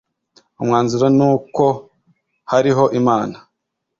umwanzuro 0.61 1.05
nu 1.17 1.25
uko 1.37 1.65
hariho 2.51 2.83
Imana 2.99 3.37